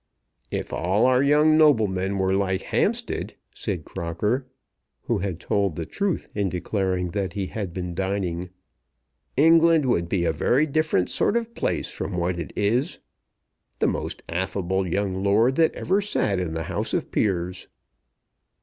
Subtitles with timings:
[0.49, 4.47] "If all our young noblemen were like Hampstead," said Crocker,
[5.03, 8.49] who had told the truth in declaring that he had been dining,
[9.37, 12.97] "England would be a very different sort of place from what it is.
[13.77, 17.67] The most affable young lord that ever sat in the House of Peers."